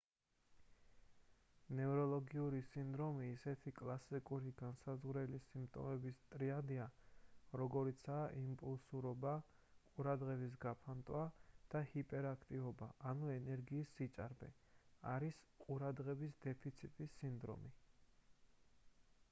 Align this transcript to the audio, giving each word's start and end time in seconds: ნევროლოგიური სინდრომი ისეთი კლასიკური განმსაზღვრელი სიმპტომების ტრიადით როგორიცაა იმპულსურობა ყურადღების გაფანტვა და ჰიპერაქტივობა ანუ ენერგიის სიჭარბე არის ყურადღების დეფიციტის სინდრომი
ნევროლოგიური 1.79 2.59
სინდრომი 2.69 3.25
ისეთი 3.33 3.73
კლასიკური 3.79 4.53
განმსაზღვრელი 4.61 5.41
სიმპტომების 5.47 6.21
ტრიადით 6.35 7.53
როგორიცაა 7.61 8.23
იმპულსურობა 8.39 9.33
ყურადღების 9.97 10.57
გაფანტვა 10.65 11.21
და 11.75 11.83
ჰიპერაქტივობა 11.93 12.87
ანუ 13.11 13.31
ენერგიის 13.35 13.91
სიჭარბე 13.99 14.49
არის 15.13 15.37
ყურადღების 15.67 16.41
დეფიციტის 16.47 17.15
სინდრომი 17.21 17.71